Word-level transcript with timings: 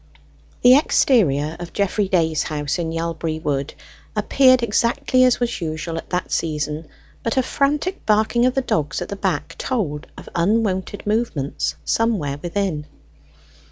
The 0.63 0.75
exterior 0.75 1.55
of 1.59 1.73
Geoffrey 1.73 2.07
Day's 2.07 2.41
house 2.41 2.79
in 2.79 2.91
Yalbury 2.91 3.37
Wood 3.37 3.75
appeared 4.15 4.63
exactly 4.63 5.23
as 5.25 5.39
was 5.39 5.61
usual 5.61 5.95
at 5.99 6.09
that 6.09 6.31
season, 6.31 6.87
but 7.21 7.37
a 7.37 7.43
frantic 7.43 8.03
barking 8.07 8.47
of 8.47 8.55
the 8.55 8.61
dogs 8.63 8.99
at 9.03 9.09
the 9.09 9.15
back 9.15 9.53
told 9.59 10.07
of 10.17 10.27
unwonted 10.33 11.05
movements 11.05 11.75
somewhere 11.85 12.39
within. 12.41 12.87